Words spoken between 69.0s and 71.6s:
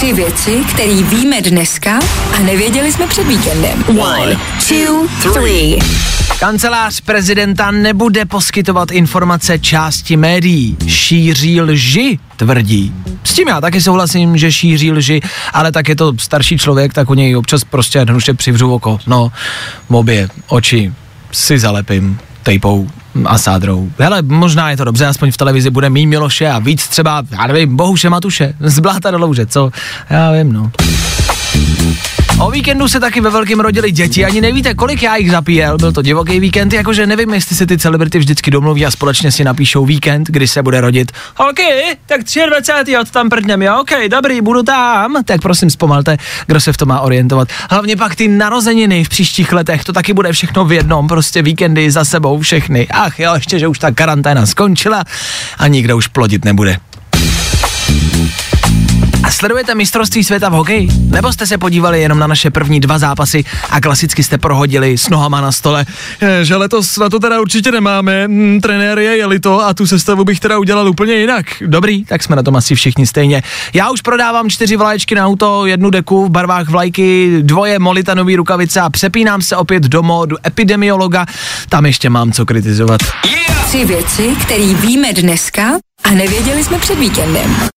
jeli to a tu sestavu bych teda udělal úplně jinak.